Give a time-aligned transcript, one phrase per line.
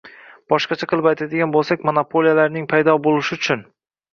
[0.53, 3.63] Boshqacha qilib aytadigan bo‘lsak, monopoliyalarning paydo bo‘lishi uchun